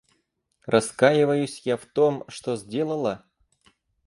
Раскаиваюсь 0.65 1.59
я 1.67 1.77
в 1.77 1.85
том, 1.85 2.23
что 2.27 2.55
сделала? 2.55 3.23